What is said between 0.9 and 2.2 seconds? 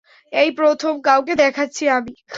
কাউকে দেখাচ্ছি আমি।